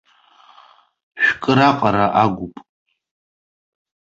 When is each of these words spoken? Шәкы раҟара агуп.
Шәкы 1.23 1.51
раҟара 1.57 2.05
агуп. 2.21 2.55